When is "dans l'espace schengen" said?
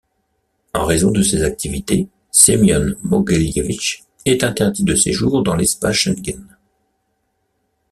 5.43-6.57